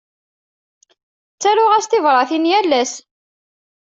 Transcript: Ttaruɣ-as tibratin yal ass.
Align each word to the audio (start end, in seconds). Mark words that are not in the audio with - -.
Ttaruɣ-as 1.35 1.85
tibratin 1.87 2.49
yal 2.49 2.71
ass. 2.81 2.93